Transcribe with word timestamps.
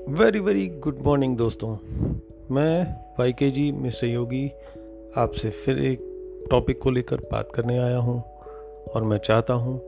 Very 0.00 0.40
very 0.40 0.66
good 0.66 0.98
morning 1.02 1.36
दोस्तों। 1.36 1.76
मैं 2.54 2.96
Y 3.18 3.32
के 3.32 3.50
जी 3.50 3.72
मिस्टर 3.72 4.06
योगी 4.06 4.52
आपसे 5.16 5.50
फिर 5.50 5.78
एक 5.78 5.98
टॉपिक 6.50 6.78
को 6.82 6.90
लेकर 6.90 7.16
बात 7.16 7.48
करने 7.54 7.78
आया 7.78 7.98
हूँ 7.98 8.22
और 8.94 9.02
मैं 9.02 9.18
चाहता 9.18 9.54
हूँ 9.54 9.80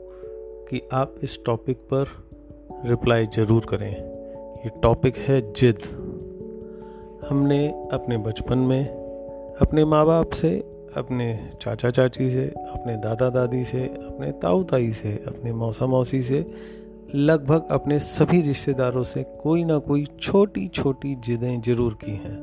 कि 0.69 0.89
आप 0.93 1.15
इस 1.23 1.39
टॉपिक 1.45 1.77
पर 1.77 2.05
रिप्लाई 2.85 3.25
ज़रूर 3.25 3.65
करें। 3.69 3.91
ये 4.65 4.69
टॉपिक 4.69 5.17
है 5.17 5.53
जिद। 5.53 5.79
हमने 7.29 7.67
अपने 7.67 8.17
बचपन 8.17 8.57
में 8.57 8.85
अपने 9.61 9.85
माँ 9.85 10.05
बाप 10.05 10.29
से, 10.29 10.59
अपने 10.97 11.49
चाचा 11.61 11.89
चाची 11.89 12.31
से, 12.31 12.47
अपने 12.47 12.97
दादा 12.97 13.29
दादी 13.29 13.65
से, 13.65 13.85
अपने 13.85 14.31
ताऊ 14.31 14.63
ताई 14.63 14.91
से, 14.91 15.23
अपने 15.27 15.53
मौसा 15.53 15.85
मौसी 15.85 16.23
से 16.23 16.45
लगभग 17.15 17.67
अपने 17.71 17.99
सभी 17.99 18.41
रिश्तेदारों 18.41 19.03
से 19.03 19.23
कोई 19.23 19.63
ना 19.63 19.77
कोई 19.77 20.07
छोटी 20.21 20.67
छोटी 20.67 21.15
जिदें 21.15 21.61
ज़रूर 21.61 21.93
की 21.93 22.11
हैं। 22.11 22.37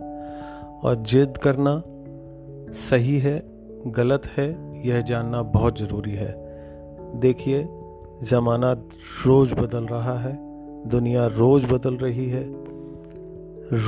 और 0.80 0.96
जिद 0.96 1.36
करना 1.36 1.82
सही 2.72 3.18
है, 3.18 3.42
गलत 3.86 4.22
है, 4.26 4.78
यह 4.88 5.00
जानना 5.00 5.42
बहुत 5.42 5.78
ज़रूरी 5.78 6.10
है। 6.10 6.34
देखिए, 7.20 7.68
ज़माना 8.22 8.72
रोज़ 9.26 9.54
बदल 9.54 9.84
रहा 9.84 10.18
है, 10.18 10.38
दुनिया 10.88 11.26
रोज़ 11.26 11.66
बदल 11.66 11.94
रही 11.94 12.28
है, 12.30 12.44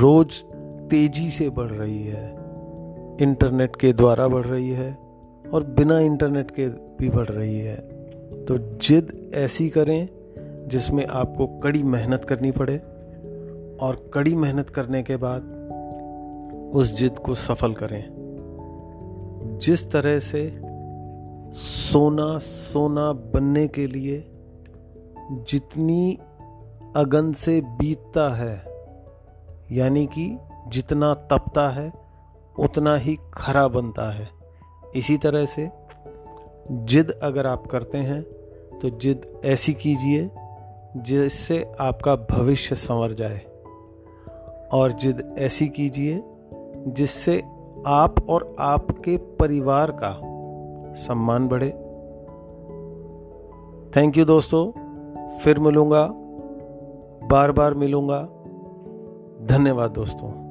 रोज़ 0.01 0.45
तेज़ी 0.89 1.31
से 1.31 1.51
बढ़ 1.51 1.71
रही 1.71 2.05
है, 2.05 2.31
इंटरनेट 3.21 3.77
के 3.77 3.93
द्वारा 3.93 4.29
बढ़ 4.29 4.45
रही 4.45 4.71
है 4.71 4.99
और 5.53 5.65
बिना 5.65 5.99
इंटरनेट 5.99 6.51
के 6.51 6.69
भी 6.69 7.09
बढ़ 7.09 7.29
रही 7.29 7.59
है। 7.59 7.77
तो 8.45 8.59
जिद 8.59 9.33
ऐसी 9.35 9.69
करें 9.69 10.09
जिसमें 10.69 11.07
आपको 11.07 11.47
कड़ी 11.47 11.83
मेहनत 11.83 12.25
करनी 12.25 12.51
पड़े 12.51 12.79
और 13.81 14.11
कड़ी 14.15 14.35
मेहनत 14.37 14.71
करने 14.71 15.03
के 15.03 15.17
बाद 15.17 15.55
उस 16.75 16.99
जिद 16.99 17.19
को 17.19 17.35
सफल 17.35 17.73
करें। 17.73 18.05
जिस 19.63 19.91
तरह 19.91 20.19
से 20.19 20.61
सोना 21.55 22.39
सोना 22.39 23.13
बनने 23.13 23.69
के 23.69 23.87
लिए 23.87 24.31
जितनी 25.31 26.19
अगन 26.97 27.33
से 27.33 27.61
बीतता 27.61 28.35
है, 28.35 28.55
यानी 29.73 30.07
कि 30.07 30.39
जितना 30.69 31.15
तपता 31.15 31.69
है, 31.71 31.93
उतना 32.59 32.97
ही 32.97 33.17
खरा 33.35 33.69
बनता 33.69 34.15
है। 34.15 34.29
इसी 34.97 35.17
तरह 35.17 35.47
से 35.47 35.71
जिद 36.71 37.11
अगर 37.23 37.47
आप 37.47 37.67
करते 37.67 37.99
हैं 37.99 38.23
तो 38.79 38.91
जिद 38.91 39.41
ऐसी 39.45 39.73
कीजिए 39.75 40.31
जिससे 40.97 41.73
आपका 41.81 42.17
भविष्य 42.17 42.75
संवर 42.75 43.13
जाए। 43.13 43.41
और 44.73 44.93
जिद 44.93 45.35
ऐसी 45.39 45.69
कीजिए 45.69 46.23
जिससे 46.89 47.43
आप 47.87 48.15
और 48.29 48.57
आपके 48.61 49.17
परिवार 49.17 49.91
का 49.91 50.21
सम्मान 50.95 51.49
बढ़े। 51.49 51.71
थैंक 53.97 54.19
यू 54.19 54.25
दोस्तों। 54.25 54.73
फिर 55.39 55.59
मिलूँगा 55.59 56.09
बार 57.27 57.53
बार 57.53 57.75
मिलूँगा। 57.75 58.23
धन्यवाद 59.47 59.91
दोस्तों। 59.91 60.44